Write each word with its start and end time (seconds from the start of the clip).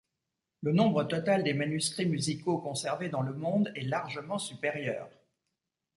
Le 0.63 0.71
nombre 0.73 1.03
total 1.03 1.43
des 1.43 1.53
manuscrits 1.53 2.07
musicaux 2.07 2.57
conservés 2.57 3.09
dans 3.09 3.21
le 3.21 3.33
monde 3.33 3.71
est 3.75 3.83
largement 3.83 4.39
supérieur. 4.39 5.07